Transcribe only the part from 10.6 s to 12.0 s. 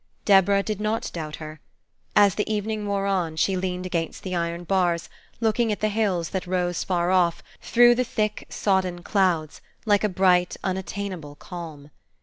unattainable calm.